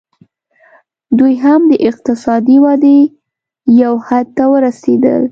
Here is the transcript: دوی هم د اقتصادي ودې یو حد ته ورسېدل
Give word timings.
دوی 1.17 1.33
هم 1.43 1.61
د 1.71 1.73
اقتصادي 1.89 2.57
ودې 2.63 2.97
یو 3.83 3.93
حد 4.07 4.27
ته 4.37 4.43
ورسېدل 4.53 5.21